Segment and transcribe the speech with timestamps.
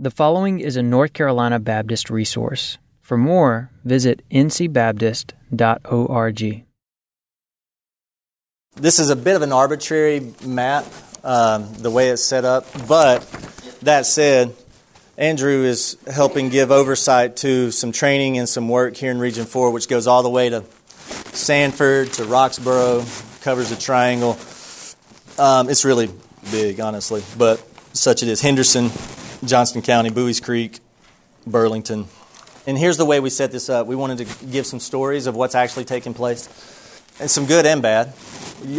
[0.00, 2.78] The following is a North Carolina Baptist resource.
[3.00, 6.64] For more, visit ncbaptist.org.
[8.76, 10.86] This is a bit of an arbitrary map,
[11.24, 13.22] um, the way it's set up, but
[13.82, 14.54] that said,
[15.16, 19.72] Andrew is helping give oversight to some training and some work here in Region 4,
[19.72, 20.62] which goes all the way to
[21.32, 24.38] Sanford to Roxborough, covers a triangle.
[25.40, 26.08] Um, it's really
[26.52, 27.60] big, honestly, but
[27.94, 28.40] such it is.
[28.40, 28.92] Henderson,
[29.44, 30.80] Johnston County, Buies Creek,
[31.46, 32.06] Burlington.
[32.66, 33.86] And here's the way we set this up.
[33.86, 36.48] We wanted to give some stories of what's actually taking place,
[37.20, 38.12] and some good and bad.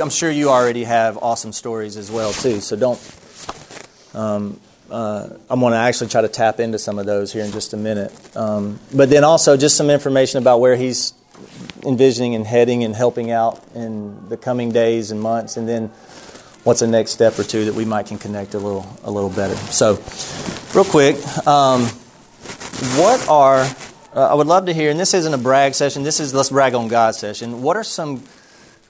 [0.02, 2.60] I'm sure you already have awesome stories as well too.
[2.60, 3.16] So don't.
[4.14, 4.60] Um,
[4.92, 7.74] uh, I'm going to actually try to tap into some of those here in just
[7.74, 8.12] a minute.
[8.36, 11.14] Um, but then also just some information about where he's
[11.84, 15.92] envisioning and heading and helping out in the coming days and months, and then
[16.64, 19.30] what's the next step or two that we might can connect a little a little
[19.30, 19.56] better.
[19.56, 20.02] So,
[20.74, 21.16] real quick,
[21.48, 21.84] um,
[22.98, 23.68] what are
[24.16, 26.04] uh, I would love to hear, and this isn't a brag session.
[26.04, 27.62] This is let's brag on God session.
[27.62, 28.24] What are some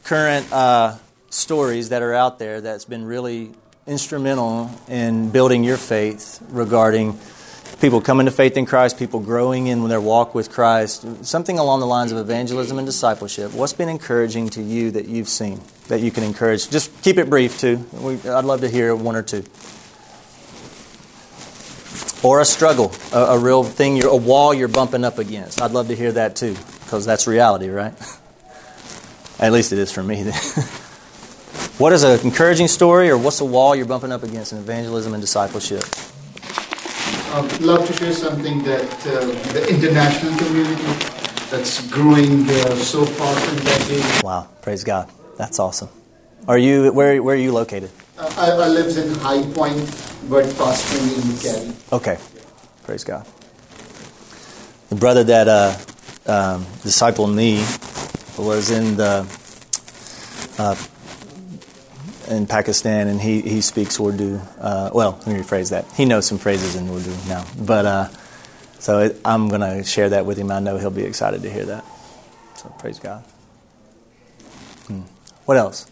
[0.04, 0.98] current uh,
[1.30, 3.52] stories that are out there that's been really
[3.86, 7.20] instrumental in building your faith regarding
[7.80, 11.80] people coming to faith in Christ, people growing in their walk with Christ, something along
[11.80, 13.54] the lines of evangelism and discipleship.
[13.54, 16.70] What's been encouraging to you that you've seen that you can encourage?
[16.70, 17.86] Just keep it brief, too.
[17.94, 19.44] We, I'd love to hear one or two.
[22.22, 25.62] Or a struggle, a, a real thing, a wall you're bumping up against.
[25.62, 27.94] I'd love to hear that too, because that's reality, right?
[29.40, 30.24] At least it is for me.
[31.78, 35.14] what is an encouraging story, or what's a wall you're bumping up against in evangelism
[35.14, 35.86] and discipleship?
[37.32, 40.84] I'd love to share something that uh, the international community
[41.52, 45.12] that's growing uh, so fast and that Wow, praise God.
[45.38, 45.90] That's awesome.
[46.48, 47.92] Are you where where are you located?
[48.18, 49.78] Uh, I, I live in High Point,
[50.28, 51.76] but pastoring in Cary.
[51.94, 52.18] Okay,
[52.84, 53.28] praise God.
[54.90, 55.78] The brother that uh,
[56.26, 57.62] um, discipled me
[58.44, 59.22] was in the
[60.58, 60.76] uh,
[62.30, 64.40] in Pakistan, and he, he speaks Urdu.
[64.60, 65.86] Uh, well, let me rephrase that.
[65.94, 68.10] He knows some phrases in Urdu now, but uh,
[68.80, 70.52] so it, I'm going to share that with him.
[70.52, 71.84] I know he'll be excited to hear that.
[72.56, 73.24] So praise God.
[74.88, 75.02] Hmm.
[75.46, 75.90] What else?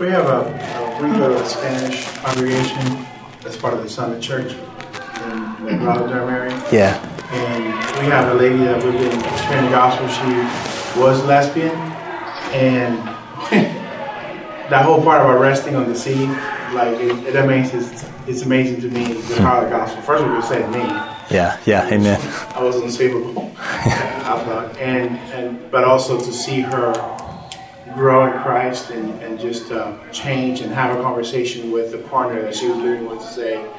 [0.00, 3.06] We have a, a we go to a Spanish congregation
[3.42, 6.68] that's part of the Summit Church in Raleigh Durham area.
[6.72, 7.10] Yeah.
[7.30, 7.64] And
[8.00, 10.08] we have a lady that we've been sharing the gospel.
[10.08, 11.74] She was lesbian,
[12.52, 13.13] and
[14.70, 16.26] that whole part about resting on the sea,
[16.72, 18.04] like it, it amazes.
[18.26, 20.02] It's, amazing to me the power of the gospel.
[20.02, 20.80] First of all, it saved me.
[21.30, 21.60] Yeah.
[21.66, 21.88] Yeah.
[21.92, 22.20] Amen.
[22.54, 23.54] I was unsavable.
[23.58, 26.92] I thought, and and but also to see her
[27.94, 32.42] grow in Christ and, and just uh, change and have a conversation with the partner
[32.42, 33.70] that she was living with to say,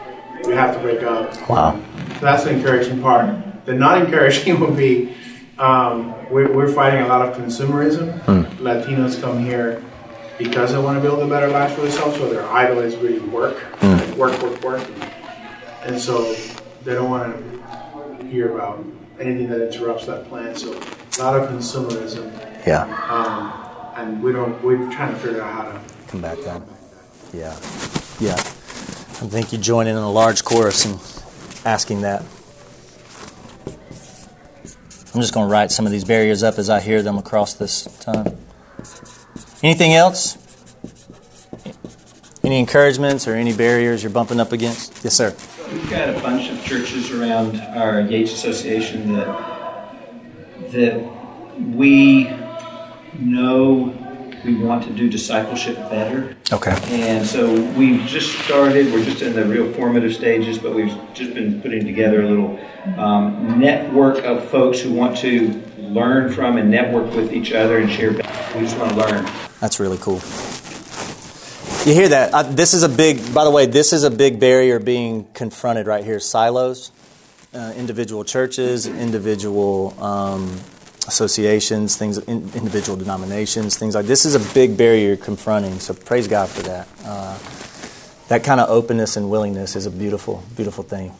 [0.45, 1.49] we have to break up.
[1.49, 1.81] Wow.
[2.13, 3.65] So that's the encouraging part.
[3.65, 5.13] The not encouraging would be
[5.57, 8.19] um, we're, we're fighting a lot of consumerism.
[8.21, 8.45] Mm.
[8.57, 9.83] Latinos come here
[10.37, 13.19] because they want to build a better life for themselves, so their idol is really
[13.19, 13.99] work, Mm.
[13.99, 14.83] like work, work, work.
[15.83, 16.33] And so
[16.83, 18.83] they don't want to hear about
[19.19, 20.55] anything that interrupts that plan.
[20.55, 22.31] So a lot of consumerism.
[22.65, 22.83] Yeah.
[23.09, 23.53] Um,
[23.95, 26.61] and we don't, we're trying to figure out how to Combat that.
[27.33, 27.55] Yeah.
[28.19, 28.33] Yeah.
[28.33, 30.99] I think you join in a large chorus and
[31.65, 32.23] asking that.
[35.13, 37.53] I'm just going to write some of these barriers up as I hear them across
[37.53, 38.37] this time.
[39.65, 40.37] Anything else?
[42.43, 45.03] Any encouragements or any barriers you're bumping up against?
[45.03, 45.35] Yes, sir.
[45.71, 49.55] We've got a bunch of churches around our Yates Association that
[50.69, 51.03] that
[51.57, 52.25] we
[53.17, 53.91] know
[54.45, 56.37] we want to do discipleship better.
[56.53, 56.77] Okay.
[57.03, 61.33] And so we've just started, we're just in the real formative stages, but we've just
[61.33, 62.59] been putting together a little
[62.99, 67.89] um, network of folks who want to learn from and network with each other and
[67.89, 68.11] share.
[68.11, 69.44] We just want to learn.
[69.59, 70.21] That's really cool.
[71.85, 72.33] You hear that?
[72.33, 75.85] Uh, this is a big, by the way, this is a big barrier being confronted
[75.85, 76.91] right here silos,
[77.53, 80.59] uh, individual churches, individual um,
[81.07, 85.79] associations, things, in, individual denominations, things like this is a big barrier confronting.
[85.79, 86.87] So praise God for that.
[87.05, 87.37] Uh,
[88.29, 91.13] that kind of openness and willingness is a beautiful, beautiful thing.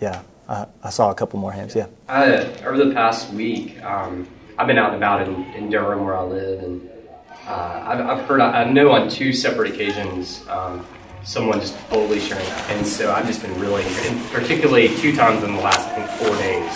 [0.00, 1.74] Yeah, I, I saw a couple more hands.
[1.74, 1.86] Yeah.
[2.08, 6.16] Uh, over the past week, um, I've been out and about in, in Durham where
[6.16, 6.88] I live, and
[7.48, 10.86] uh, I've, I've heard, I know on two separate occasions, um,
[11.24, 12.70] someone just boldly sharing that.
[12.70, 13.84] And so I've just been really,
[14.30, 16.70] particularly two times in the last I think, four days,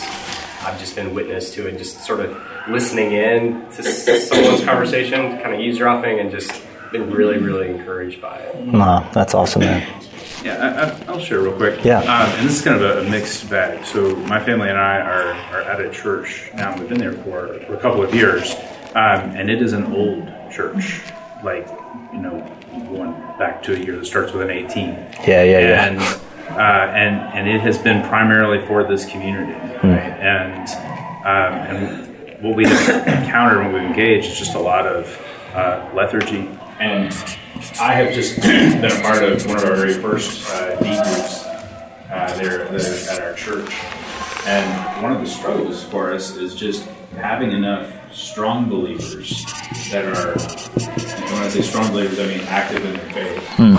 [0.65, 5.55] I've just been witness to it, just sort of listening in to someone's conversation, kind
[5.55, 8.57] of eavesdropping, and just been really, really encouraged by it.
[8.67, 10.03] Wow, that's awesome, man.
[10.45, 11.85] Yeah, I, I, will share real quick.
[11.85, 12.01] Yeah.
[12.01, 13.85] Um, and this is kind of a, a, mixed bag.
[13.85, 16.77] So my family and I are, are at a church now.
[16.77, 18.55] We've been there for, for a couple of years,
[18.95, 21.01] um, and it is an old church.
[21.43, 21.69] Like
[22.13, 22.39] you know,
[22.89, 24.89] going back to a year that starts with an 18.
[25.27, 26.19] Yeah, yeah, and, yeah.
[26.51, 29.89] Uh, and and it has been primarily for this community, hmm.
[29.89, 30.13] right?
[30.21, 30.69] And
[31.25, 35.07] um, and what we have encountered when we've engaged is just a lot of
[35.55, 36.49] uh, lethargy
[36.83, 37.13] and
[37.81, 41.45] I have just been a part of one of our very first uh, D groups
[42.11, 43.73] uh, there, there at our church.
[44.47, 46.85] And one of the struggles for us is just
[47.15, 49.45] having enough strong believers
[49.91, 53.75] that are, when I say strong believers, I mean active in their faith, hmm.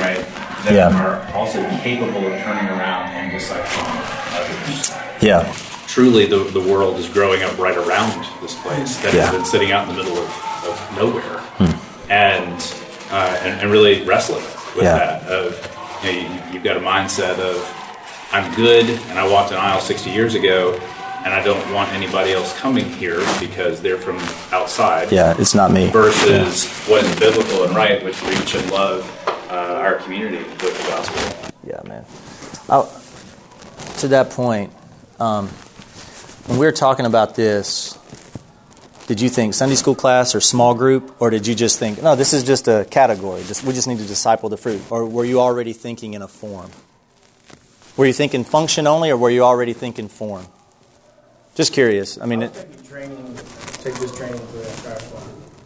[0.00, 0.24] right?
[0.64, 1.04] That yeah.
[1.04, 3.98] are also capable of turning around and discipling
[4.34, 5.22] others.
[5.22, 5.52] Yeah.
[5.86, 9.26] Truly, the, the world is growing up right around this place that yeah.
[9.26, 10.28] has been sitting out in the middle of,
[10.66, 11.38] of nowhere.
[11.58, 12.10] Hmm.
[12.10, 12.74] And
[13.10, 14.44] uh, and, and, really wrestling
[14.76, 14.98] with yeah.
[14.98, 15.22] that.
[15.28, 17.56] Of you know, you, you've got a mindset of
[18.32, 20.78] I'm good, and I walked an aisle 60 years ago,
[21.24, 24.18] and I don't want anybody else coming here because they're from
[24.52, 25.12] outside.
[25.12, 25.90] Yeah, it's not me.
[25.90, 26.90] Versus yeah.
[26.90, 29.04] what is biblical and right, which reach and love
[29.50, 31.52] uh, our community with the gospel.
[31.66, 32.04] Yeah, man.
[32.68, 32.90] I'll,
[33.98, 34.72] to that point,
[35.18, 35.48] um,
[36.46, 37.98] when we were talking about this,
[39.06, 42.14] did you think Sunday school class or small group, or did you just think, no,
[42.14, 43.42] this is just a category?
[43.44, 44.82] Just, we just need to disciple the fruit.
[44.90, 46.70] Or were you already thinking in a form?
[47.96, 50.46] Were you thinking function only, or were you already thinking form?
[51.58, 52.20] Just curious.
[52.20, 53.34] I mean, it, training,
[53.82, 55.12] take this training for that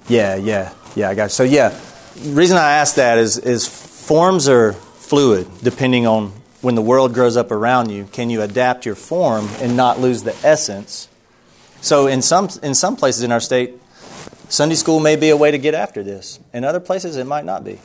[0.08, 1.10] Yeah, yeah, yeah.
[1.10, 1.28] I got you.
[1.28, 1.78] So yeah,
[2.24, 7.36] reason I ask that is is forms are fluid depending on when the world grows
[7.36, 8.04] up around you.
[8.10, 11.08] Can you adapt your form and not lose the essence?
[11.82, 13.74] So in some in some places in our state,
[14.48, 16.40] Sunday school may be a way to get after this.
[16.54, 17.78] In other places, it might not be.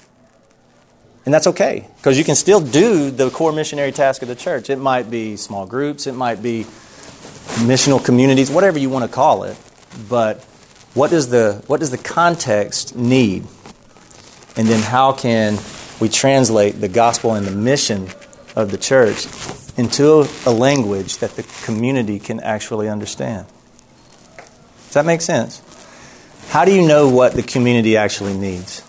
[1.26, 4.70] And that's okay, because you can still do the core missionary task of the church.
[4.70, 6.66] It might be small groups, it might be
[7.66, 9.58] missional communities, whatever you want to call it.
[10.10, 10.44] But
[10.94, 13.46] what does the, what does the context need?
[14.56, 15.60] And then how can
[16.00, 18.10] we translate the gospel and the mission
[18.56, 19.28] of the church
[19.78, 23.46] into a language that the community can actually understand?
[24.86, 25.62] Does that make sense?
[26.50, 28.82] How do you know what the community actually needs?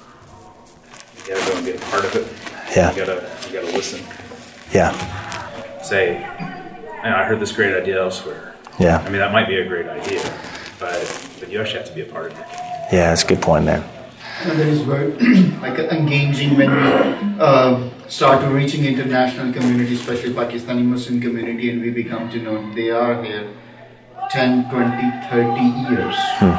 [1.27, 2.33] You gotta go and be a part of it.
[2.75, 2.91] Yeah.
[2.93, 4.01] You gotta you gotta listen.
[4.73, 5.83] Yeah.
[5.83, 8.48] Say, I heard this great idea elsewhere.
[8.79, 8.99] Yeah.
[8.99, 10.23] I mean that might be a great idea,
[10.79, 11.03] but
[11.41, 12.47] but you actually have to be a part of it.
[12.93, 13.85] Yeah, that's a good point, man.
[14.45, 15.13] And there is very
[15.65, 21.91] like engaging when we uh, start reaching international community, especially Pakistani Muslim community, and we
[21.91, 23.51] become to know they are here
[24.31, 26.53] 10, 20, 30 years hmm.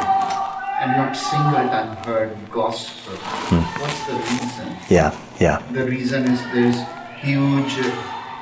[0.81, 3.13] and not single time heard gospel.
[3.15, 3.81] Hmm.
[3.81, 4.77] What's the reason?
[4.89, 5.61] Yeah, yeah.
[5.71, 6.81] The reason is there's
[7.21, 7.79] huge,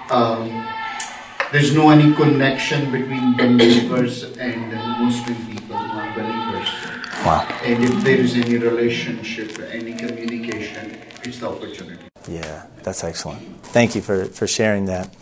[0.10, 0.48] um,
[1.52, 6.68] there's no any connection between believers and Muslim people, non-believers.
[7.26, 7.48] Wow.
[7.64, 12.04] And if there is any relationship, any communication, it's the opportunity.
[12.28, 13.42] Yeah, that's excellent.
[13.68, 15.16] Thank you for, for sharing that.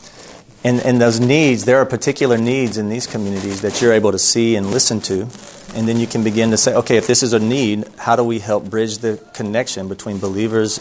[0.64, 4.20] And, and those needs, there are particular needs in these communities that you're able to
[4.20, 5.28] see and listen to.
[5.76, 8.24] And then you can begin to say, okay, if this is a need, how do
[8.24, 10.80] we help bridge the connection between believers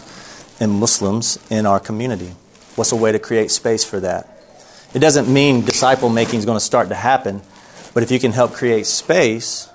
[0.59, 2.33] and Muslims in our community?
[2.75, 4.34] What's a way to create space for that?
[4.95, 7.41] It doesn't mean disciple making is going to start to happen,
[7.93, 9.69] but if you can help create space,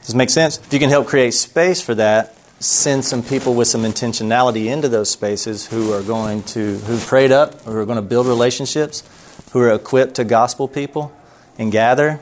[0.00, 0.58] does it make sense?
[0.58, 4.88] If you can help create space for that, send some people with some intentionality into
[4.88, 9.02] those spaces who are going to who prayed up who are going to build relationships
[9.50, 11.12] who are equipped to gospel people
[11.58, 12.20] and gather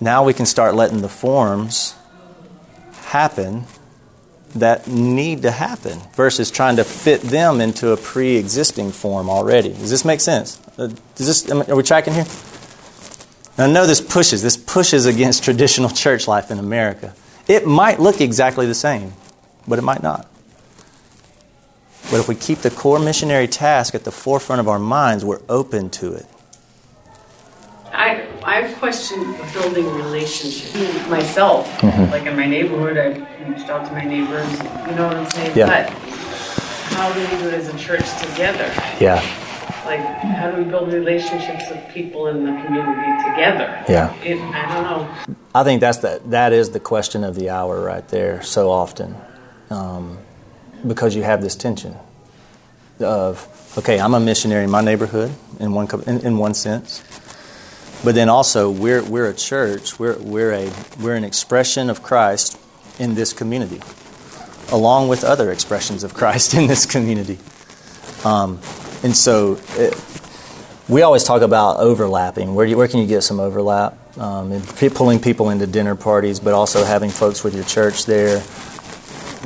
[0.00, 1.94] now we can start letting the forms
[3.02, 3.64] happen
[4.54, 9.90] that need to happen versus trying to fit them into a pre-existing form already does
[9.90, 12.26] this make sense uh, does this are we tracking here
[13.58, 17.14] now, know this pushes this pushes against traditional church life in america
[17.48, 19.12] it might look exactly the same,
[19.66, 20.28] but it might not.
[22.10, 25.40] But if we keep the core missionary task at the forefront of our minds, we're
[25.48, 26.26] open to it.
[27.92, 31.68] I, I've questioned building relationships myself.
[31.78, 32.10] Mm-hmm.
[32.10, 34.50] Like in my neighborhood, I've reached out to my neighbors.
[34.52, 35.56] You know what I'm saying?
[35.56, 35.66] Yeah.
[35.66, 35.90] But
[36.96, 38.72] how do we do it as a church together?
[38.98, 39.20] Yeah.
[39.84, 43.84] Like, how do we build relationships with people in the community together?
[43.88, 44.14] Yeah.
[44.22, 45.36] It, I don't know.
[45.54, 49.16] I think that's the, that is the question of the hour right there so often.
[49.70, 50.18] Um,
[50.86, 51.96] because you have this tension
[53.00, 57.02] of, okay, I'm a missionary in my neighborhood in one, in, in one sense.
[58.04, 62.58] But then also, we're, we're a church, we're, we're, a, we're an expression of Christ
[62.98, 63.80] in this community.
[64.72, 67.38] along with other expressions of Christ in this community.
[68.24, 68.58] Um,
[69.02, 69.94] and so it,
[70.88, 72.54] we always talk about overlapping.
[72.54, 73.98] Where, you, where can you get some overlap?
[74.18, 78.42] Um, and pulling people into dinner parties, but also having folks with your church there,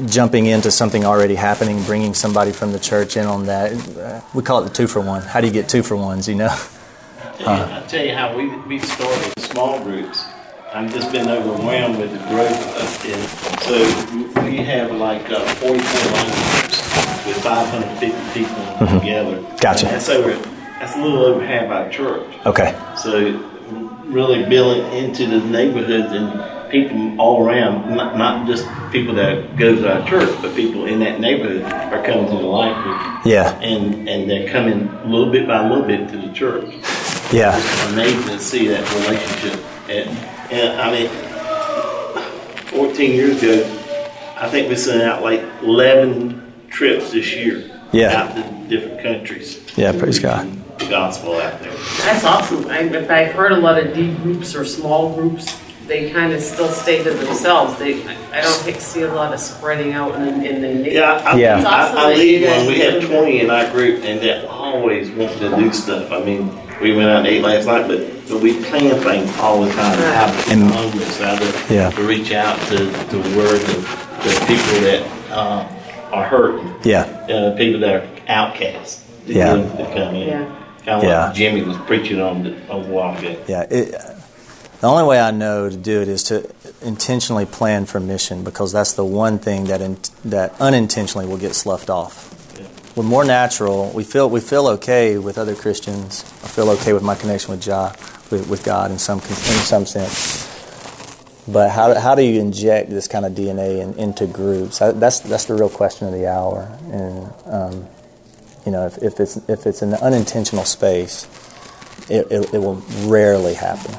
[0.06, 4.24] jumping into something already happening, bringing somebody from the church in on that.
[4.34, 5.22] We call it the two for one.
[5.22, 6.54] How do you get two for ones, you know?
[7.38, 10.24] Tell you- I'll tell you how we, we started small groups.
[10.74, 13.62] I've just been overwhelmed with the growth of it.
[13.62, 15.70] So we have like uh, 44
[16.12, 19.40] life groups with 550 people together.
[19.60, 19.86] Gotcha.
[19.86, 20.32] And that's over,
[20.80, 22.26] that's a little over half our church.
[22.44, 22.76] Okay.
[22.96, 23.38] So
[24.04, 29.74] really building into the neighborhoods and people all around, not, not just people that go
[29.74, 33.24] to our church, but people in that neighborhood are coming to the life group.
[33.24, 33.58] Yeah.
[33.60, 36.74] And, and they're coming little bit by little bit to the church.
[37.32, 37.56] Yeah.
[37.56, 39.64] It's amazing to see that relationship.
[39.88, 40.10] And,
[40.52, 41.08] and I mean,
[42.70, 43.64] 14 years ago,
[44.36, 47.70] I think we sent out like 11 trips this year.
[47.92, 48.22] Yeah.
[48.22, 49.64] Out to different countries.
[49.76, 50.52] Yeah, praise God.
[50.78, 51.72] The gospel out there.
[52.04, 52.66] That's awesome.
[52.66, 56.40] I, if I've heard a lot of D groups or small groups, they kind of
[56.42, 57.78] still stay to themselves.
[57.78, 60.90] They, I I don't think, see a lot of spreading out in, in the.
[60.92, 61.58] Yeah, I, Yeah.
[61.58, 62.66] It's I, awesome I that lead one.
[62.66, 66.12] We do had 20 in our group, and they always want to do stuff.
[66.12, 69.62] I mean, we went out and ate last night, but, but we plan things all
[69.62, 69.98] the time.
[69.98, 71.90] How to And- homeless, how to, Yeah.
[71.90, 73.76] to reach out to, to word the,
[74.24, 75.68] the people that uh,
[76.12, 77.02] are hurting, Yeah.
[77.02, 79.02] uh, people that are outcasts.
[79.26, 79.56] To Yeah.
[79.56, 80.28] get them to come in.
[80.28, 80.44] Yeah.
[80.84, 81.26] Kind of Yeah.
[81.26, 83.36] like Jimmy was preaching on the, a while ago.
[83.48, 83.90] Yeah, it,
[84.80, 86.48] the only way I know to do it is to
[86.82, 91.54] intentionally plan for mission because that's the one thing that in, that unintentionally will get
[91.56, 92.32] sloughed off.
[92.96, 93.90] We're more natural.
[93.92, 96.22] We feel we feel okay with other Christians.
[96.42, 97.94] I feel okay with my connection with Jah,
[98.30, 100.44] with, with God in some in some sense.
[101.46, 104.78] But how, how do you inject this kind of DNA in, into groups?
[104.80, 106.66] That- That's that's the real question of the hour.
[106.90, 107.86] And um,
[108.64, 111.26] you know, if, if it's if it's an unintentional space,
[112.08, 113.94] it, it, it will rarely happen.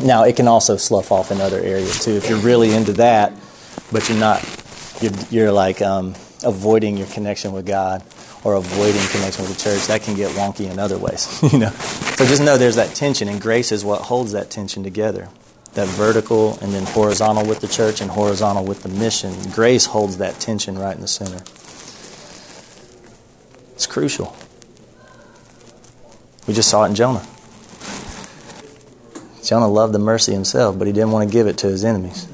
[0.00, 2.12] Now, it can also slough off in other areas too.
[2.12, 3.32] If you're really into that,
[3.90, 4.40] but you're not,
[5.02, 6.14] you're, you're like um,
[6.44, 8.02] avoiding your connection with God
[8.44, 11.70] or avoiding connection with the church, that can get wonky in other ways, you know.
[11.70, 15.28] So just know there's that tension, and grace is what holds that tension together.
[15.74, 19.34] That vertical and then horizontal with the church and horizontal with the mission.
[19.50, 21.42] Grace holds that tension right in the center.
[23.74, 24.34] It's crucial.
[26.48, 27.24] We just saw it in Jonah.
[29.44, 32.26] Jonah loved the mercy himself, but he didn't want to give it to his enemies.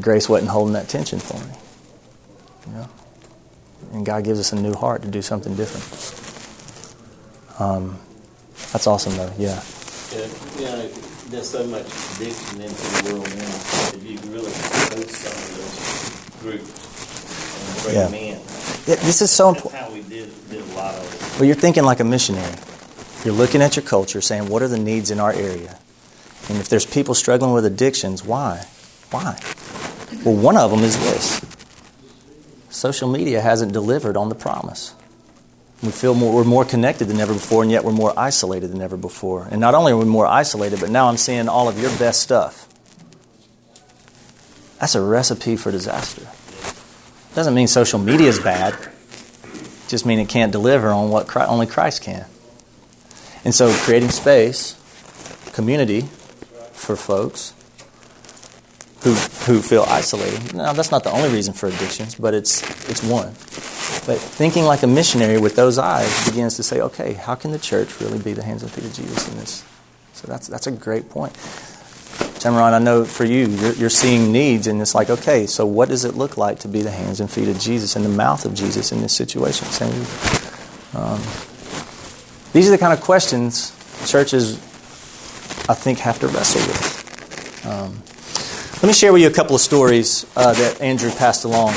[0.00, 1.57] Grace wasn't holding that tension for me.
[2.68, 2.88] You know?
[3.92, 5.84] And God gives us a new heart to do something different.
[7.60, 7.98] Um,
[8.72, 9.32] that's awesome, though.
[9.38, 9.62] Yeah.
[10.12, 10.26] Yeah,
[10.58, 10.88] you know,
[11.28, 13.44] there's so much addiction into the world now.
[13.94, 18.04] If you can really host some of those groups and bring Yeah.
[18.04, 18.40] them in.
[18.86, 19.82] Yeah, This is so important.
[19.82, 21.38] how we did, did a lot of it.
[21.38, 22.54] Well, you're thinking like a missionary.
[23.24, 25.78] You're looking at your culture, saying, what are the needs in our area?
[26.48, 28.66] And if there's people struggling with addictions, why?
[29.10, 29.38] Why?
[30.24, 31.40] Well, one of them is this
[32.78, 34.94] social media hasn't delivered on the promise.
[35.82, 38.80] We feel more, we're more connected than ever before, and yet we're more isolated than
[38.82, 39.46] ever before.
[39.50, 42.20] And not only are we more isolated, but now I'm seeing all of your best
[42.20, 42.66] stuff.
[44.80, 46.26] That's a recipe for disaster.
[47.34, 48.76] Doesn't mean social media is bad
[49.88, 52.26] just mean it can't deliver on what Christ, only Christ can.
[53.44, 54.74] And so, creating space,
[55.52, 56.02] community
[56.72, 57.54] for folks
[59.02, 59.14] who
[59.46, 60.54] who feel isolated.
[60.54, 63.28] Now, that's not the only reason for addictions, but it's it's one.
[64.06, 67.58] But thinking like a missionary with those eyes begins to say, okay, how can the
[67.58, 69.64] church really be the hands and feet of Jesus in this?
[70.14, 71.32] So that's that's a great point.
[72.38, 75.88] Tamron, I know for you, you're, you're seeing needs, and it's like, okay, so what
[75.88, 78.44] does it look like to be the hands and feet of Jesus and the mouth
[78.44, 79.66] of Jesus in this situation?
[79.66, 79.90] Same.
[80.94, 81.20] Um,
[82.52, 83.72] these are the kind of questions
[84.06, 84.54] churches,
[85.68, 87.66] I think, have to wrestle with.
[87.66, 88.02] Um,
[88.80, 91.74] let me share with you a couple of stories uh, that Andrew passed along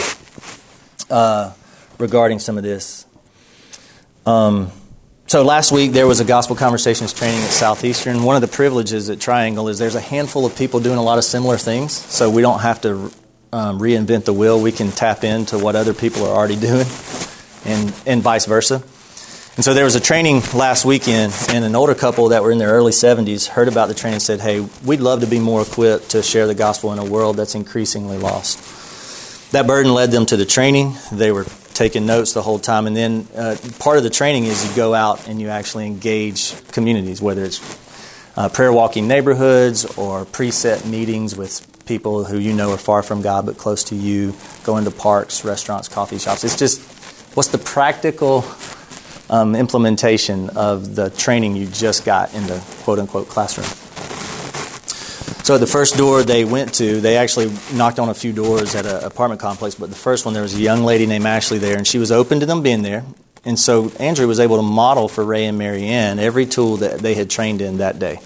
[1.10, 1.52] uh,
[1.98, 3.08] regarding some of this.
[4.24, 4.72] Um,
[5.26, 8.22] so last week there was a gospel conversations training at Southeastern.
[8.22, 11.18] One of the privileges at Triangle is there's a handful of people doing a lot
[11.18, 13.12] of similar things, so we don't have to
[13.52, 14.62] um, reinvent the wheel.
[14.62, 16.86] We can tap into what other people are already doing,
[17.66, 18.84] and and vice versa.
[19.58, 22.58] And so there was a training last weekend, and an older couple that were in
[22.58, 25.62] their early 70s heard about the training and said, "Hey, we'd love to be more
[25.62, 30.26] equipped to share the gospel in a world that's increasingly lost." That burden led them
[30.28, 30.96] to the training.
[31.12, 32.88] They were taking notes the whole time.
[32.88, 36.54] And then uh, part of the training is you go out and you actually engage
[36.72, 37.60] communities, whether it's
[38.38, 43.22] uh, prayer walking neighborhoods or preset meetings with people who you know are far from
[43.22, 46.46] God but close to you, going to parks, restaurants, coffee shops.
[46.46, 46.80] It's just
[47.36, 48.46] what's the practical
[49.32, 53.68] um, implementation of the training you just got in the quote unquote classroom.
[55.44, 58.86] So the first door they went to, they actually knocked on a few doors at
[58.86, 61.78] an apartment complex, but the first one there was a young lady named Ashley there,
[61.78, 63.04] and she was open to them being there.
[63.44, 67.00] And so Andrew was able to model for Ray and Mary Ann every tool that
[67.00, 68.20] they had trained in that day.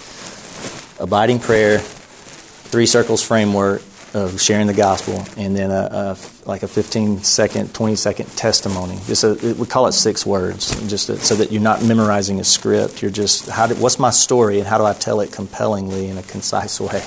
[1.00, 3.82] Abiding prayer, three circles framework,
[4.16, 6.18] of sharing the gospel, and then a, a,
[6.48, 8.98] like a 15 second, 20 second testimony.
[9.08, 13.02] Just a, we call it six words, just so that you're not memorizing a script.
[13.02, 16.18] You're just how do, what's my story and how do I tell it compellingly in
[16.18, 17.04] a concise way.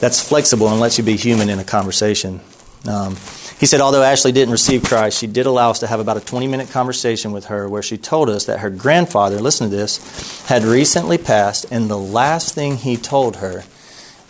[0.00, 2.40] That's flexible and lets you be human in a conversation.
[2.88, 3.14] Um,
[3.60, 6.20] he said, although Ashley didn't receive Christ, she did allow us to have about a
[6.20, 10.44] 20 minute conversation with her where she told us that her grandfather, listen to this,
[10.48, 13.62] had recently passed, and the last thing he told her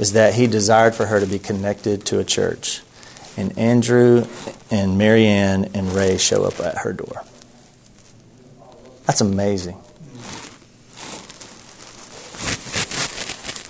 [0.00, 2.80] is that he desired for her to be connected to a church.
[3.36, 4.24] And Andrew
[4.70, 7.22] and Marianne and Ray show up at her door.
[9.04, 9.76] That's amazing.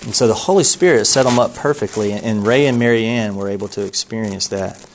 [0.02, 3.68] And so the Holy Spirit set them up perfectly, and Ray and Marianne were able
[3.68, 4.86] to experience that.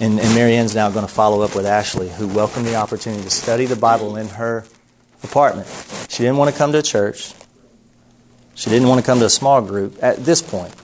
[0.00, 3.30] And, and Marianne's now going to follow up with Ashley, who welcomed the opportunity to
[3.30, 4.64] study the Bible in her
[5.22, 5.68] apartment.
[6.08, 7.32] She didn't want to come to church.
[8.58, 10.74] She didn't want to come to a small group at this point,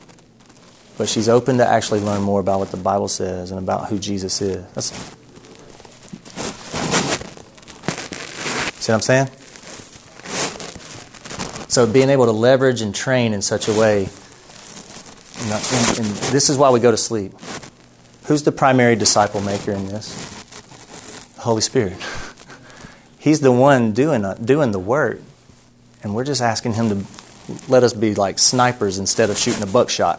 [0.96, 3.98] but she's open to actually learn more about what the Bible says and about who
[3.98, 4.64] Jesus is.
[4.74, 4.92] That's,
[8.80, 9.28] see what I'm saying?
[11.68, 14.08] So being able to leverage and train in such a way,
[15.40, 17.32] and, and this is why we go to sleep.
[18.26, 20.14] Who's the primary disciple maker in this?
[21.34, 21.96] The Holy Spirit.
[23.18, 25.18] He's the one doing, doing the work,
[26.04, 27.23] and we're just asking Him to
[27.68, 30.18] let us be like snipers instead of shooting a buckshot.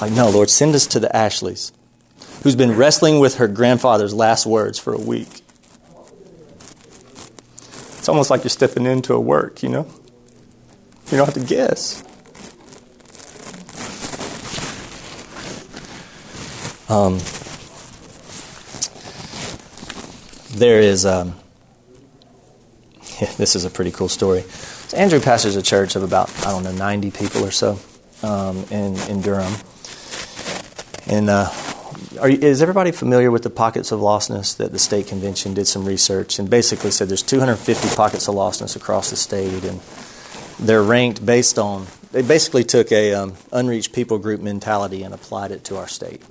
[0.00, 1.72] Like, no, Lord, send us to the Ashleys,
[2.42, 5.42] who's been wrestling with her grandfather's last words for a week.
[7.98, 9.86] It's almost like you're stepping into a work, you know?
[11.10, 12.04] You don't have to guess.
[16.88, 17.18] Um,
[20.56, 21.34] there is, um,
[23.20, 24.44] yeah, this is a pretty cool story.
[24.88, 27.78] So Andrew pastors a church of about, I don't know, 90 people or so
[28.22, 29.52] um, in, in Durham.
[31.06, 31.50] And uh,
[32.14, 35.84] you, is everybody familiar with the pockets of lostness that the state convention did some
[35.84, 39.80] research and basically said there's 250 pockets of lostness across the state and
[40.58, 45.50] they're ranked based on they basically took a um, unreached people group mentality and applied
[45.50, 46.22] it to our state.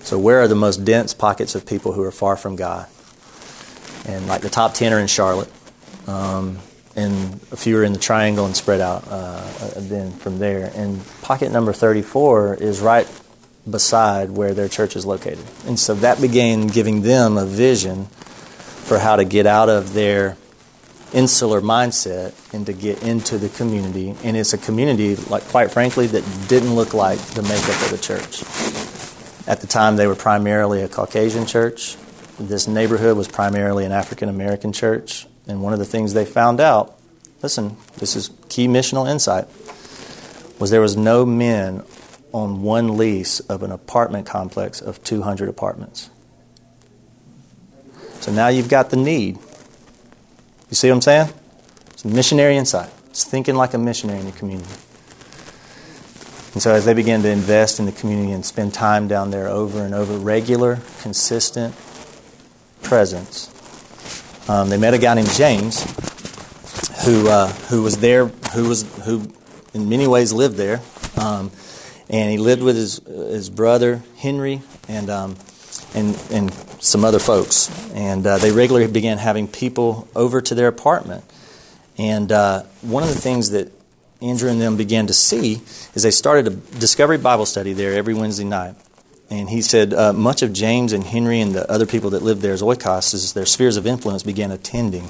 [0.00, 2.88] So where are the most dense pockets of people who are far from God?
[4.06, 5.52] And like the top 10 are in Charlotte.
[6.06, 6.60] Um,
[7.00, 9.42] and a few are in the triangle and spread out uh,
[9.76, 10.70] then from there.
[10.74, 13.08] And pocket number 34 is right
[13.68, 15.44] beside where their church is located.
[15.66, 20.36] And so that began giving them a vision for how to get out of their
[21.12, 24.14] insular mindset and to get into the community.
[24.22, 27.98] And it's a community, like quite frankly, that didn't look like the makeup of the
[27.98, 28.42] church.
[29.48, 31.96] At the time, they were primarily a Caucasian church.
[32.38, 35.26] This neighborhood was primarily an African American church.
[35.50, 36.96] And one of the things they found out,
[37.42, 39.46] listen, this is key missional insight,
[40.60, 41.82] was there was no men
[42.32, 46.10] on one lease of an apartment complex of 200 apartments.
[48.20, 49.36] So now you've got the need.
[50.68, 51.30] You see what I'm saying?
[51.88, 52.90] It's missionary insight.
[53.08, 54.72] It's thinking like a missionary in your community.
[56.52, 59.48] And so as they began to invest in the community and spend time down there
[59.48, 61.74] over and over, regular, consistent
[62.82, 63.48] presence,
[64.50, 65.84] um, they met a guy named James,
[67.04, 69.30] who uh, who was there, who was who
[69.72, 70.80] in many ways lived there,
[71.16, 71.52] um,
[72.08, 75.36] and he lived with his his brother Henry and um,
[75.94, 80.66] and and some other folks, and uh, they regularly began having people over to their
[80.66, 81.22] apartment.
[81.96, 83.70] And uh, one of the things that
[84.20, 85.62] Andrew and them began to see
[85.94, 88.74] is they started a discovery Bible study there every Wednesday night.
[89.30, 92.42] And he said uh, much of James and Henry and the other people that lived
[92.42, 95.08] there as oikos, their spheres of influence began attending.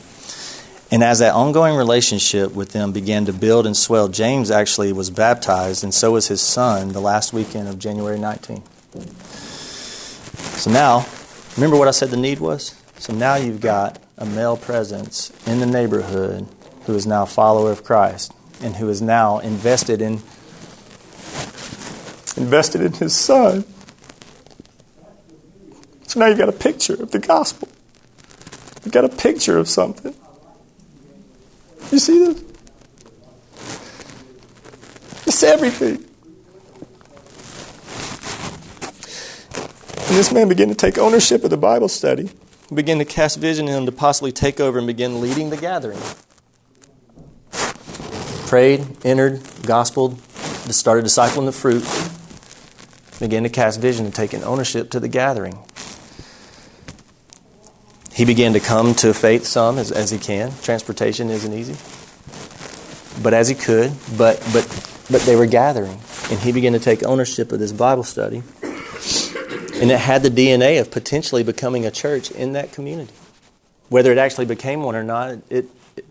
[0.92, 5.08] And as that ongoing relationship with them began to build and swell, James actually was
[5.08, 8.62] baptized, and so was his son the last weekend of January 19.
[10.56, 11.06] So now,
[11.54, 12.74] remember what I said the need was?
[12.98, 16.46] So now you've got a male presence in the neighborhood
[16.84, 20.20] who is now a follower of Christ and who is now invested in
[22.36, 23.64] invested in his son.
[26.10, 27.68] So now you've got a picture of the gospel.
[28.84, 30.12] You've got a picture of something.
[31.92, 32.42] You see this?
[35.28, 36.04] It's everything.
[40.08, 42.28] And this man began to take ownership of the Bible study,
[42.74, 46.00] began to cast vision in him to possibly take over and begin leading the gathering.
[48.48, 50.18] Prayed, entered, gospeled,
[50.72, 51.84] started discipling the fruit,
[53.20, 55.56] began to cast vision and taking ownership to the gathering,
[58.20, 60.52] he began to come to faith some as, as he can.
[60.60, 61.74] Transportation isn't easy.
[63.22, 64.68] But as he could, but but
[65.10, 65.98] but they were gathering.
[66.30, 68.42] And he began to take ownership of this Bible study.
[69.80, 73.14] And it had the DNA of potentially becoming a church in that community.
[73.88, 75.64] Whether it actually became one or not, it,
[75.96, 76.04] it,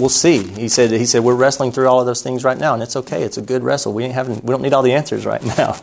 [0.00, 0.42] we'll see.
[0.42, 2.96] He said, he said, we're wrestling through all of those things right now, and it's
[2.96, 3.22] okay.
[3.22, 3.92] It's a good wrestle.
[3.92, 5.74] We, ain't having, we don't need all the answers right now.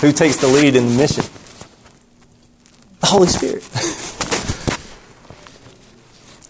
[0.00, 1.24] Who takes the lead in the mission?
[2.98, 3.62] The Holy Spirit.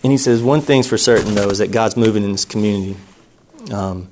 [0.03, 2.97] and he says, one thing's for certain, though, is that God's moving in this community.
[3.71, 4.09] Um,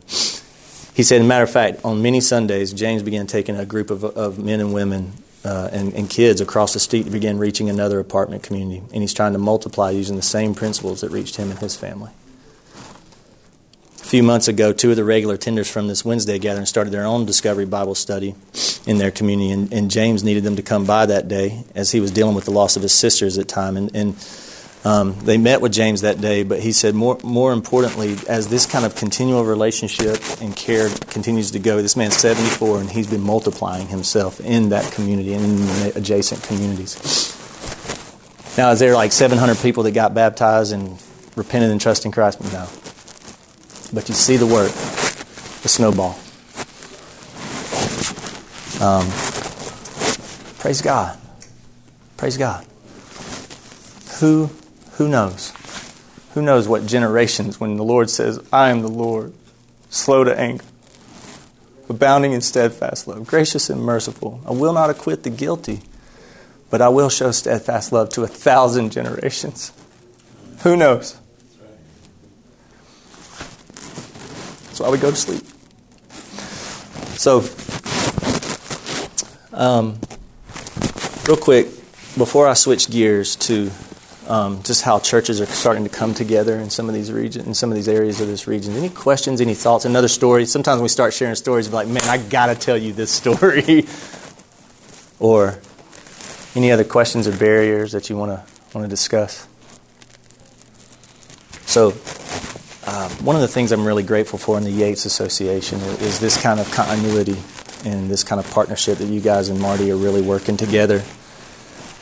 [0.94, 3.90] he said, as a matter of fact, on many Sundays, James began taking a group
[3.90, 5.12] of, of men and women
[5.44, 8.82] uh, and, and, kids across the street began reaching another apartment community.
[8.92, 12.10] And he's trying to multiply using the same principles that reached him and his family.
[13.94, 17.04] A few months ago, two of the regular tenders from this Wednesday gathering started their
[17.04, 18.34] own Discovery Bible study
[18.84, 19.50] in their community.
[19.50, 22.46] And, and James needed them to come by that day as he was dealing with
[22.46, 23.76] the loss of his sisters at the time.
[23.76, 24.16] And, and
[24.84, 28.64] um, they met with James that day, but he said more, more importantly, as this
[28.64, 33.22] kind of continual relationship and care continues to go, this man's 74 and he's been
[33.22, 36.96] multiplying himself in that community and in the adjacent communities.
[38.56, 41.00] Now, is there like 700 people that got baptized and
[41.36, 42.40] repented and trusted in Christ?
[42.40, 42.68] No.
[43.92, 44.72] But you see the work,
[45.62, 46.18] the snowball.
[48.80, 49.08] Um,
[50.58, 51.18] praise God.
[52.16, 52.64] Praise God.
[54.20, 54.50] Who
[54.98, 55.52] who knows?
[56.34, 59.32] Who knows what generations when the Lord says, I am the Lord,
[59.90, 60.64] slow to anger,
[61.88, 64.40] abounding in steadfast love, gracious and merciful.
[64.44, 65.80] I will not acquit the guilty,
[66.68, 69.72] but I will show steadfast love to a thousand generations.
[70.62, 71.16] Who knows?
[74.64, 75.44] That's why we go to sleep.
[77.16, 77.44] So,
[79.52, 80.00] um,
[81.28, 81.66] real quick,
[82.16, 83.70] before I switch gears to
[84.28, 87.54] um, just how churches are starting to come together in some of these regions, in
[87.54, 88.76] some of these areas of this region.
[88.76, 89.40] Any questions?
[89.40, 89.84] Any thoughts?
[89.84, 90.46] Another story.
[90.46, 93.86] Sometimes we start sharing stories, we're like, "Man, I gotta tell you this story."
[95.20, 95.58] or
[96.54, 98.40] any other questions or barriers that you want
[98.72, 99.46] to discuss?
[101.66, 101.88] So,
[102.86, 106.20] um, one of the things I'm really grateful for in the Yates Association is, is
[106.20, 107.36] this kind of continuity
[107.84, 111.02] and this kind of partnership that you guys and Marty are really working together.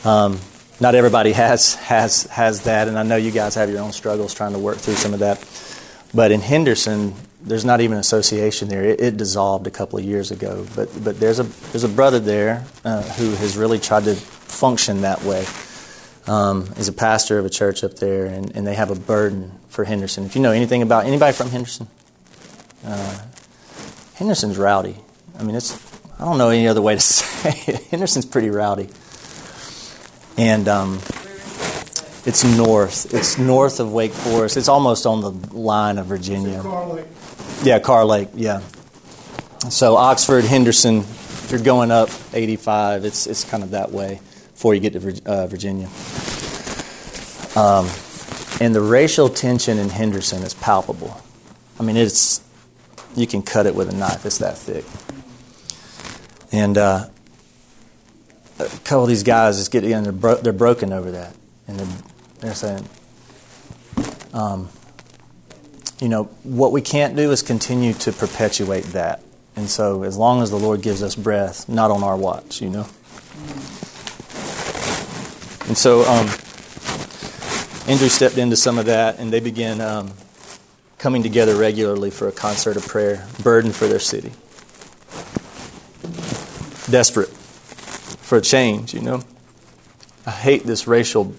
[0.05, 0.39] Um,
[0.79, 4.33] not everybody has has has that, and I know you guys have your own struggles
[4.33, 5.43] trying to work through some of that.
[6.13, 8.83] But in Henderson, there's not even an association there.
[8.83, 10.65] It, it dissolved a couple of years ago.
[10.75, 15.01] But but there's a there's a brother there uh, who has really tried to function
[15.01, 15.45] that way.
[16.27, 19.57] Um, he's a pastor of a church up there, and, and they have a burden
[19.69, 20.25] for Henderson.
[20.25, 21.87] If you know anything about anybody from Henderson,
[22.85, 23.21] uh,
[24.15, 24.97] Henderson's rowdy.
[25.39, 25.73] I mean, it's
[26.19, 27.81] I don't know any other way to say it.
[27.85, 28.89] Henderson's pretty rowdy
[30.37, 30.99] and um,
[32.25, 33.13] it's north.
[33.13, 34.57] It's north of Wake Forest.
[34.57, 36.61] It's almost on the line of Virginia.
[36.61, 37.05] Kerr Lake.
[37.63, 38.29] Yeah, Kerr Lake.
[38.35, 38.61] Yeah.
[39.69, 40.99] So Oxford, Henderson.
[40.99, 44.19] If you're going up 85, it's it's kind of that way
[44.51, 45.87] before you get to uh, Virginia.
[47.55, 47.89] Um,
[48.59, 51.21] and the racial tension in Henderson is palpable.
[51.79, 52.41] I mean, it's
[53.15, 54.25] you can cut it with a knife.
[54.25, 54.85] It's that thick.
[56.51, 57.07] And uh,
[58.59, 61.35] a couple of these guys just get in, they're, bro- they're broken over that.
[61.67, 61.97] And they're,
[62.39, 62.87] they're saying,
[64.33, 64.69] um,
[65.99, 69.21] you know, what we can't do is continue to perpetuate that.
[69.55, 72.69] And so, as long as the Lord gives us breath, not on our watch, you
[72.69, 72.87] know.
[75.67, 76.27] And so, um,
[77.89, 80.13] Andrew stepped into some of that, and they began um,
[80.99, 84.31] coming together regularly for a concert of prayer, burdened for their city,
[86.91, 87.29] desperate
[88.27, 89.23] for a change, you know.
[90.25, 91.33] I hate this racial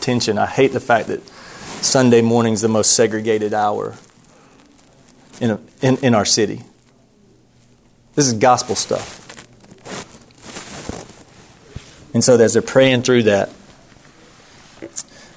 [0.00, 0.38] tension.
[0.38, 3.94] I hate the fact that Sunday morning is the most segregated hour
[5.40, 6.62] in, a, in, in our city.
[8.16, 9.20] This is gospel stuff.
[12.12, 13.48] And so, as they're praying through that,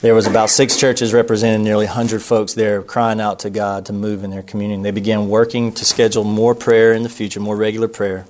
[0.02, 3.94] there was about six churches representing nearly 100 folks there crying out to God to
[3.94, 4.82] move in their community.
[4.82, 8.26] They began working to schedule more prayer in the future, more regular prayer.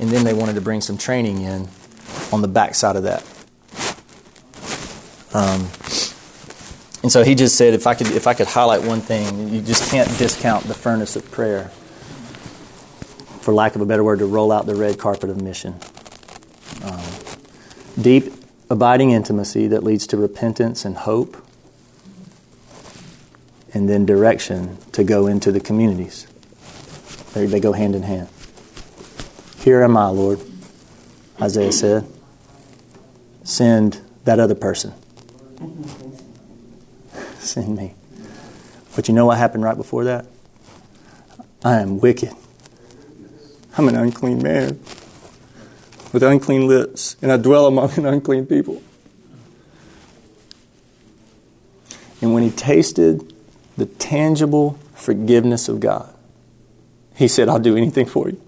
[0.00, 1.68] And then they wanted to bring some training in
[2.32, 3.22] on the backside of that.
[5.34, 5.68] Um,
[7.02, 9.60] and so he just said, if I could, if I could highlight one thing, you
[9.60, 11.70] just can't discount the furnace of prayer.
[13.40, 15.76] For lack of a better word, to roll out the red carpet of mission.
[16.82, 17.00] Um,
[18.00, 18.32] Deep,
[18.70, 21.36] abiding intimacy that leads to repentance and hope,
[23.74, 26.26] and then direction to go into the communities.
[27.32, 28.28] They, they go hand in hand.
[29.60, 30.40] Here am I, Lord,
[31.40, 32.06] Isaiah said.
[33.48, 34.92] Send that other person.
[37.38, 37.94] Send me.
[38.94, 40.26] But you know what happened right before that?
[41.64, 42.30] I am wicked.
[43.78, 44.78] I'm an unclean man
[46.12, 48.82] with unclean lips, and I dwell among an unclean people.
[52.20, 53.32] And when he tasted
[53.78, 56.14] the tangible forgiveness of God,
[57.16, 58.38] he said, I'll do anything for you.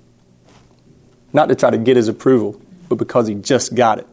[1.32, 2.60] Not to try to get his approval,
[2.90, 4.06] but because he just got it.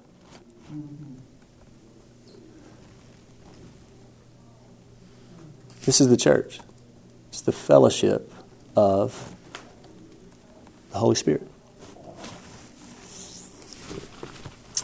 [5.85, 6.59] This is the church.
[7.29, 8.33] It's the fellowship
[8.75, 9.33] of
[10.91, 11.47] the Holy Spirit.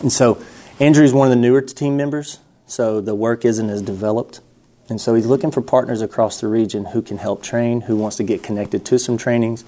[0.01, 0.41] And so
[0.79, 4.41] Andrew is one of the newer team members, so the work isn't as developed.
[4.89, 8.17] And so he's looking for partners across the region who can help train, who wants
[8.17, 9.63] to get connected to some trainings,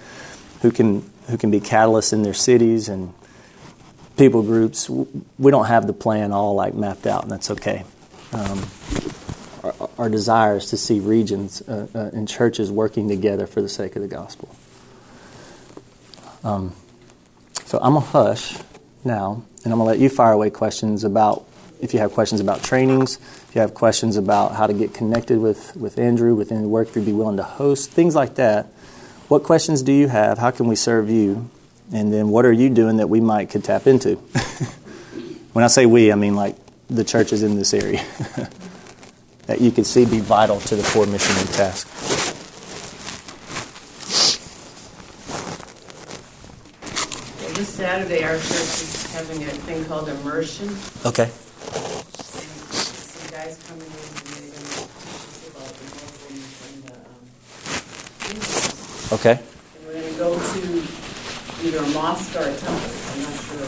[0.61, 3.13] who can who can be catalysts in their cities and
[4.17, 4.89] people groups.
[4.89, 7.83] We don't have the plan all like mapped out, and that's okay.
[8.33, 8.65] Um,
[9.63, 13.69] our, our, desire is to see regions uh, uh, and churches working together for the
[13.69, 14.53] sake of the gospel.
[16.43, 16.73] Um,
[17.65, 18.57] so I'm gonna hush
[19.03, 21.45] now, and I'm gonna let you fire away questions about
[21.81, 23.17] if you have questions about trainings,
[23.49, 26.89] if you have questions about how to get connected with, with Andrew, within the work
[26.89, 28.67] if you'd be willing to host, things like that.
[29.27, 30.37] What questions do you have?
[30.37, 31.49] How can we serve you?
[31.93, 34.15] And then what are you doing that we might could tap into?
[35.53, 36.55] when I say we, I mean like
[36.89, 38.03] the churches in this area
[39.47, 41.87] that you could see be vital to the core mission and task.
[47.55, 50.67] This Saturday, our church is having a thing called immersion.
[51.05, 51.27] Okay.
[52.11, 55.87] Some guys coming in and they're going to teach us about the
[56.67, 56.95] and the
[58.27, 59.39] um, Okay.
[59.39, 60.83] And we're going to go to
[61.65, 62.91] either a mosque or a temple.
[63.11, 63.65] I'm not sure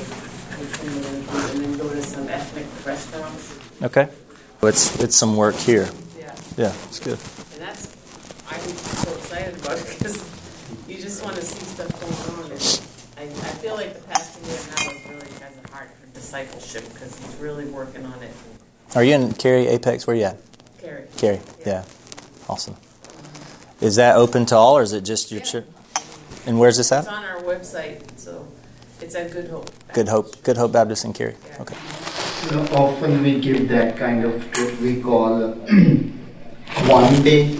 [0.60, 1.38] which one we're going to do.
[1.57, 3.57] And then go to some ethnic restaurants.
[3.81, 4.07] Okay.
[4.63, 5.89] It's it's some work here.
[6.17, 6.36] Yeah.
[6.57, 7.17] Yeah, it's good.
[7.53, 7.95] And that's,
[8.49, 10.17] I'm so excited about it because
[10.88, 12.51] you just want to see stuff going on.
[12.51, 12.62] And
[13.17, 16.83] I, I feel like the pastor here now is really has a heart for discipleship
[16.93, 18.31] because he's really working on it.
[18.95, 20.05] Are you in Cary Apex?
[20.07, 20.38] Where you at?
[20.79, 21.03] Cary.
[21.17, 21.39] Cary.
[21.65, 21.83] Yeah.
[22.49, 22.75] Awesome.
[23.81, 25.45] Is that open to all, or is it just your Yeah.
[25.45, 25.65] church?
[26.47, 26.99] And where's this at?
[26.99, 28.47] It's on our website, so
[29.01, 29.69] it's at Good Hope.
[29.93, 30.41] Good Hope.
[30.43, 31.36] Good Hope Baptist in Cary.
[31.45, 31.62] Yeah.
[31.62, 31.75] Okay.
[32.45, 35.51] You know, often we give that kind of what we call
[36.88, 37.51] one day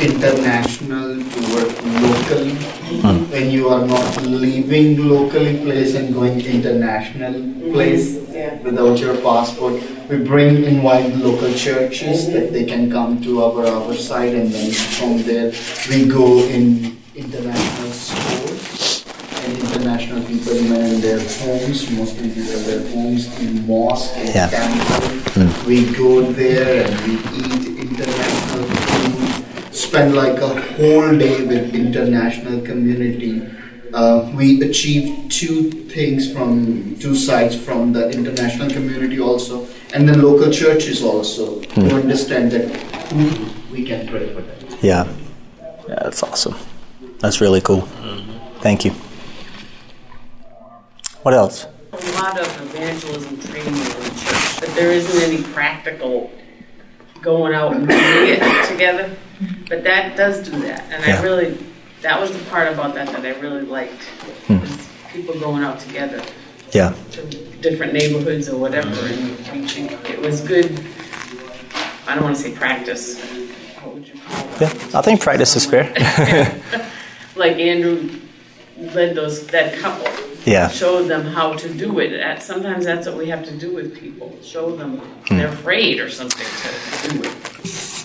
[0.00, 1.70] international to work
[2.02, 2.54] locally.
[3.06, 3.30] Hmm.
[3.30, 7.72] When you are not leaving locally place and going international mm-hmm.
[7.72, 8.58] place Yeah.
[8.62, 9.74] without your passport,
[10.10, 12.52] we bring invite local churches that mm-hmm.
[12.52, 15.54] they can come to our our side and then from there
[15.88, 19.04] we go in international schools
[19.44, 24.48] and international people in their homes, mostly these are their homes in mosque and Yeah.
[24.48, 25.66] temple.
[25.66, 32.60] We go there and we eat international food, spend like a whole day with international
[32.62, 33.42] community.
[33.92, 40.18] Uh, we achieve two things from two sides from the international community also and the
[40.18, 42.66] local churches also to understand that
[43.70, 44.56] we can pray for them.
[44.82, 45.06] Yeah.
[45.88, 46.56] Yeah, that's awesome.
[47.24, 47.80] That's really cool.
[48.60, 48.90] Thank you.
[51.22, 51.66] What else?
[51.90, 56.30] A lot of evangelism training in the church, but there isn't any practical
[57.22, 59.16] going out and doing it together.
[59.70, 61.18] But that does do that, and Yeah.
[61.18, 61.56] I really,
[62.02, 64.02] that was the part about that that I really liked.
[64.46, 64.60] Hmm.
[64.60, 66.22] was People going out together.
[66.72, 66.92] Yeah.
[67.12, 67.22] to
[67.62, 69.86] different neighborhoods or whatever and preaching.
[69.90, 70.78] It was good.
[72.06, 73.18] I don't want to say practice.
[73.80, 74.60] What would you call it?
[74.60, 74.98] Yeah.
[74.98, 75.90] I think practice is fair.
[77.36, 78.10] Like Andrew
[78.76, 80.08] led those that couple.
[80.44, 80.68] Yeah.
[80.68, 82.42] Showed them how to do it.
[82.42, 84.36] Sometimes that's what we have to do with people.
[84.42, 85.38] Show them hmm.
[85.38, 87.36] they're afraid or something to do it.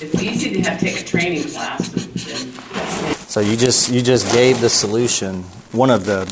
[0.02, 1.90] It's easy to have take a training class.
[3.28, 6.26] So you just you just gave the solution, one of the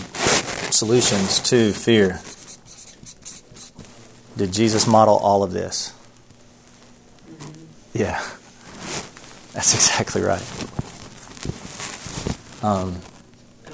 [0.72, 2.22] solutions to fear.
[4.38, 5.94] Did Jesus model all of this?
[7.30, 7.98] Mm-hmm.
[7.98, 8.22] Yeah.
[9.54, 10.42] That's exactly right.
[12.64, 12.96] Um,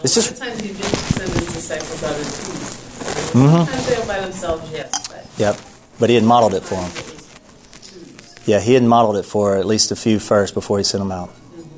[0.03, 3.31] It's just- lot of times you just send his disciples out in twos.
[3.33, 3.65] Mhm.
[3.65, 5.57] Sometimes they're by themselves, yes, but yep.
[5.99, 6.89] But he had modeled it for them.
[6.91, 8.45] sometimes it was twos.
[8.45, 11.11] Yeah, he had modeled it for at least a few first before he sent them
[11.11, 11.29] out.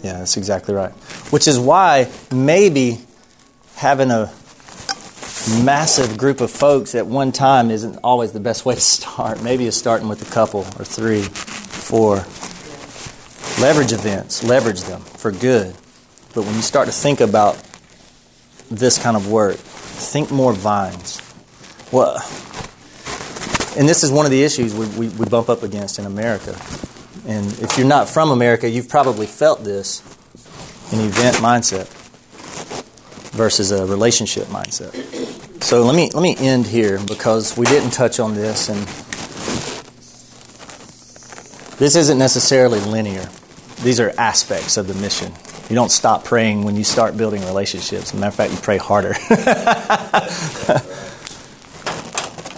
[0.01, 0.91] Yeah, that's exactly right.
[1.31, 3.01] Which is why maybe
[3.75, 4.31] having a
[5.63, 9.43] massive group of folks at one time isn't always the best way to start.
[9.43, 12.25] Maybe it's starting with a couple or three, four.
[13.61, 15.73] Leverage events, leverage them for good.
[16.35, 17.61] But when you start to think about
[18.69, 21.21] this kind of work, think more vines.
[21.91, 22.15] Well,
[23.77, 26.51] and this is one of the issues we, we, we bump up against in America.
[27.25, 30.01] And if you're not from America, you've probably felt this
[30.91, 31.87] an event mindset
[33.31, 34.93] versus a relationship mindset.
[35.63, 38.79] So let me let me end here because we didn't touch on this and
[41.79, 43.27] this isn't necessarily linear.
[43.81, 45.33] These are aspects of the mission.
[45.69, 48.13] You don't stop praying when you start building relationships.
[48.13, 49.09] Matter of fact, you pray harder.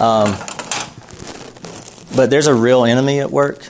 [0.04, 0.36] um,
[2.16, 3.66] but there's a real enemy at work.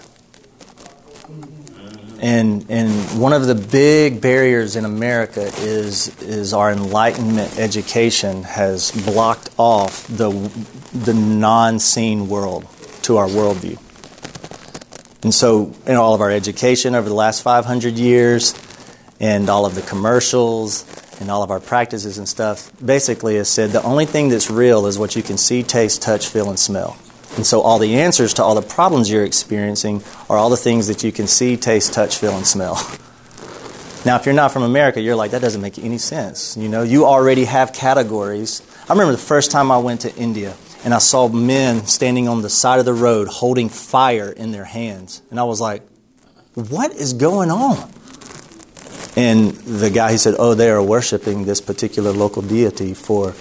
[2.19, 2.89] And, and
[3.21, 10.07] one of the big barriers in America is, is our enlightenment education has blocked off
[10.07, 10.31] the,
[10.93, 12.65] the non seen world
[13.03, 13.77] to our worldview.
[15.23, 18.53] And so, in all of our education over the last 500 years,
[19.19, 20.85] and all of the commercials,
[21.19, 24.85] and all of our practices and stuff, basically has said the only thing that's real
[24.85, 26.97] is what you can see, taste, touch, feel, and smell.
[27.35, 30.87] And so all the answers to all the problems you're experiencing are all the things
[30.87, 32.75] that you can see, taste, touch, feel, and smell.
[34.05, 36.55] Now, if you're not from America, you're like, that doesn't make any sense.
[36.55, 38.61] You know, you already have categories.
[38.87, 42.41] I remember the first time I went to India and I saw men standing on
[42.41, 45.21] the side of the road holding fire in their hands.
[45.29, 45.81] And I was like,
[46.53, 47.91] what is going on?
[49.17, 53.33] And the guy, he said, oh, they are worshiping this particular local deity for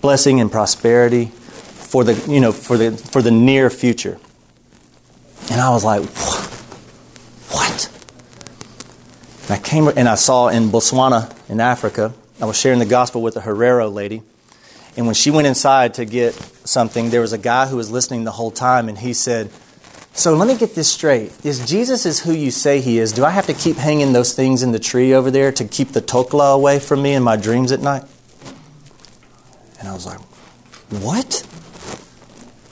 [0.00, 4.18] blessing and prosperity for the you know for the for the near future.
[5.50, 6.04] And I was like,
[7.50, 7.90] what?
[9.42, 12.14] And I came and I saw in Botswana in Africa.
[12.40, 14.22] I was sharing the gospel with a Herero lady,
[14.96, 18.22] and when she went inside to get something, there was a guy who was listening
[18.22, 19.50] the whole time, and he said.
[20.16, 21.32] So let me get this straight.
[21.44, 23.12] Is Jesus is who you say he is?
[23.12, 25.88] Do I have to keep hanging those things in the tree over there to keep
[25.88, 28.04] the tokla away from me in my dreams at night?
[29.80, 30.20] And I was like,
[30.90, 31.44] what?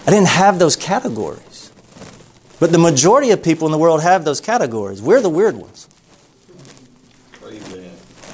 [0.06, 1.72] I didn't have those categories.
[2.60, 5.02] But the majority of people in the world have those categories.
[5.02, 5.88] We're the weird ones.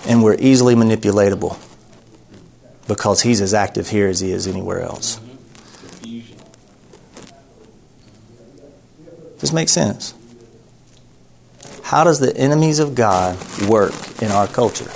[0.06, 1.58] And we're easily manipulatable
[2.86, 5.18] because he's as active here as he is anywhere else.
[9.38, 10.14] This makes sense.
[11.84, 14.90] How does the enemies of God work in our culture?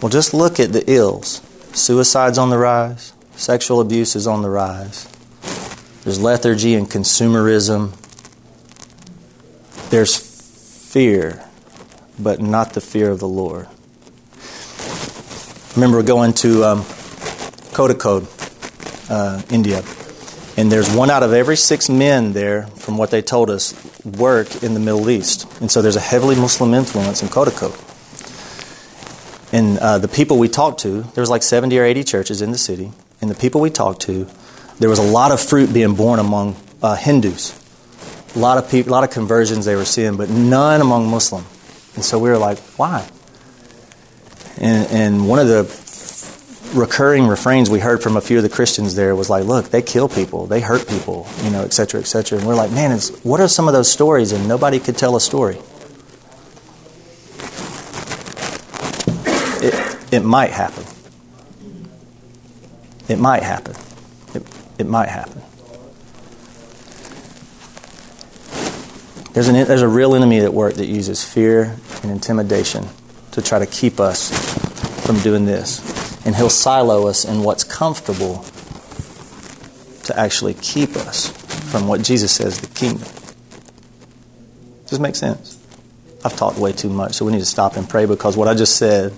[0.00, 1.40] Well, just look at the ills.
[1.72, 5.08] Suicide's on the rise, Sexual abuse is on the rise.
[6.04, 7.92] There's lethargy and consumerism.
[9.90, 11.44] There's fear,
[12.18, 13.66] but not the fear of the Lord.
[15.74, 16.82] Remember going to um,
[17.72, 18.28] Kozhikode,
[19.10, 19.82] uh, India,
[20.56, 24.62] and there's one out of every six men there, from what they told us, work
[24.62, 25.46] in the Middle East.
[25.60, 27.88] And so there's a heavily Muslim influence in Kozhikode.
[29.52, 32.52] And uh, the people we talked to, there was like 70 or 80 churches in
[32.52, 34.26] the city, and the people we talked to,
[34.78, 37.58] there was a lot of fruit being born among uh, Hindus.
[38.34, 41.44] A lot of people, a lot of conversions they were seeing, but none among Muslim.
[41.94, 43.08] And so we were like, why?
[44.58, 45.81] And, and one of the
[46.74, 49.82] recurring refrains we heard from a few of the Christians there was like, look, they
[49.82, 52.38] kill people, they hurt people, you know, et cetera, et cetera.
[52.38, 54.32] And we're like, man, what are some of those stories?
[54.32, 55.58] And nobody could tell a story.
[59.64, 60.84] It, it might happen.
[63.08, 63.76] It might happen.
[64.34, 64.42] It,
[64.78, 65.42] it might happen.
[69.32, 72.86] There's, an, there's a real enemy at work that uses fear and intimidation
[73.32, 74.30] to try to keep us
[75.06, 76.01] from doing this.
[76.24, 78.44] And he'll silo us in what's comfortable
[80.04, 81.28] to actually keep us
[81.70, 83.08] from what Jesus says the kingdom.
[84.82, 85.58] Does this make sense?
[86.24, 88.54] I've talked way too much, so we need to stop and pray because what I
[88.54, 89.12] just said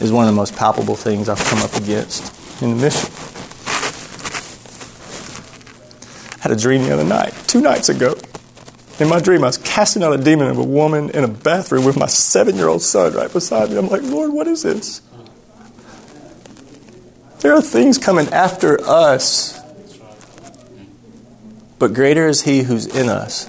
[0.00, 3.10] is one of the most palpable things I've come up against in the mission.
[6.38, 8.14] I had a dream the other night, two nights ago.
[9.00, 11.86] In my dream, I was casting out a demon of a woman in a bathroom
[11.86, 13.78] with my seven year old son right beside me.
[13.78, 15.00] I'm like, Lord, what is this?
[17.40, 19.58] There are things coming after us,
[21.78, 23.46] but greater is He who's in us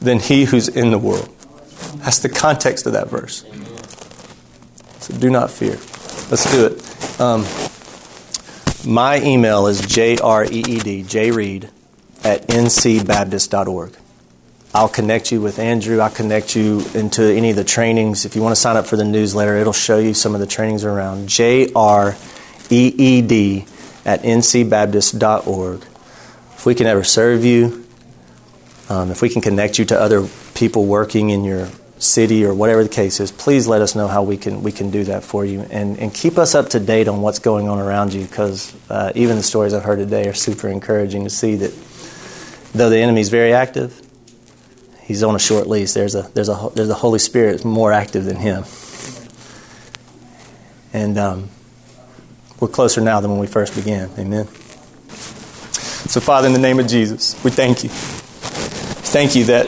[0.00, 1.30] than He who's in the world.
[2.00, 3.44] That's the context of that verse.
[5.00, 5.78] So do not fear.
[6.30, 7.20] Let's do it.
[7.20, 7.46] Um,
[8.86, 11.70] my email is J R E E D, J Reed,
[12.26, 13.92] at ncbaptist.org.
[14.74, 16.00] I'll connect you with Andrew.
[16.00, 18.24] I'll connect you into any of the trainings.
[18.24, 20.46] If you want to sign up for the newsletter, it'll show you some of the
[20.46, 21.28] trainings around.
[21.28, 22.16] J R
[22.68, 23.64] E E D
[24.04, 25.82] at ncbaptist.org.
[25.82, 27.86] If we can ever serve you,
[28.88, 31.68] um, if we can connect you to other people working in your
[31.98, 34.90] city or whatever the case is, please let us know how we can we can
[34.90, 37.78] do that for you and, and keep us up to date on what's going on
[37.78, 41.54] around you because uh, even the stories I've heard today are super encouraging to see
[41.54, 41.72] that
[42.74, 44.00] though the enemy's very active,
[45.02, 45.92] he's on a short leash.
[45.92, 48.64] There's a there's a there's a Holy Spirit more active than him,
[50.92, 51.48] and um,
[52.60, 54.10] we're closer now than when we first began.
[54.18, 54.46] Amen.
[56.08, 57.90] So, Father, in the name of Jesus, we thank you.
[57.90, 59.66] Thank you that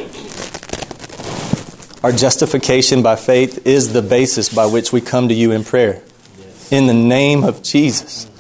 [2.05, 6.01] our justification by faith is the basis by which we come to you in prayer.
[6.70, 8.30] In the name of Jesus.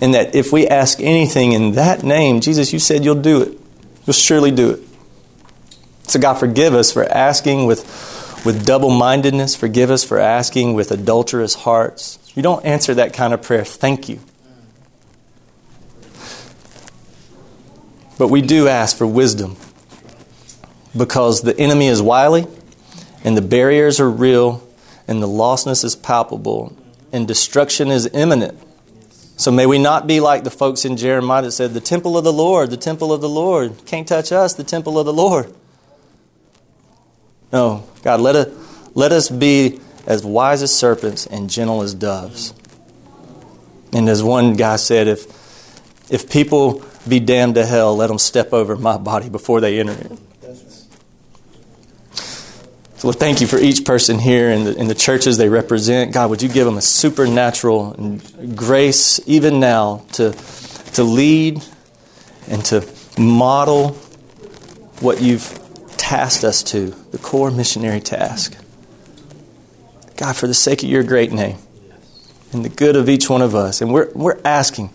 [0.00, 3.58] And that if we ask anything in that name, Jesus, you said you'll do it.
[4.06, 4.80] You'll surely do it.
[6.04, 7.80] So, God, forgive us for asking with,
[8.44, 9.54] with double mindedness.
[9.54, 12.18] Forgive us for asking with adulterous hearts.
[12.34, 13.64] You don't answer that kind of prayer.
[13.64, 14.20] Thank you.
[18.18, 19.56] But we do ask for wisdom
[20.96, 22.46] because the enemy is wily
[23.24, 24.66] and the barriers are real
[25.08, 26.76] and the lostness is palpable
[27.12, 28.58] and destruction is imminent.
[29.36, 32.24] So may we not be like the folks in Jeremiah that said, The temple of
[32.24, 33.84] the Lord, the temple of the Lord.
[33.86, 35.52] Can't touch us, the temple of the Lord.
[37.52, 38.48] No, God, let,
[38.94, 42.54] let us be as wise as serpents and gentle as doves.
[43.92, 45.26] And as one guy said, if,
[46.10, 49.92] if people be damned to hell, let them step over my body before they enter
[49.92, 50.18] it.
[53.02, 56.12] So, Lord, thank you for each person here in the, in the churches they represent.
[56.12, 58.20] God, would you give them a supernatural
[58.54, 60.30] grace, even now, to,
[60.92, 61.64] to lead
[62.46, 62.88] and to
[63.18, 63.94] model
[65.00, 65.42] what you've
[65.96, 68.56] tasked us to, the core missionary task.
[70.16, 71.58] God, for the sake of your great name
[72.52, 73.80] and the good of each one of us.
[73.80, 74.92] And we're, we're asking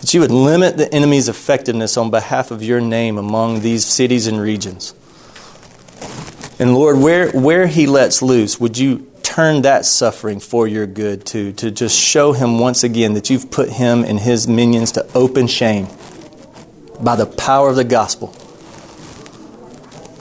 [0.00, 4.26] that you would limit the enemy's effectiveness on behalf of your name among these cities
[4.26, 4.94] and regions.
[6.58, 11.26] And Lord, where, where he lets loose, would you turn that suffering for your good
[11.26, 15.04] too, to just show him once again that you've put him and his minions to
[15.14, 15.88] open shame
[17.00, 18.32] by the power of the gospel.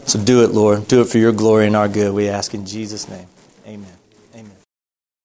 [0.07, 0.87] So do it, Lord.
[0.87, 3.27] Do it for your glory and our good, we ask in Jesus' name.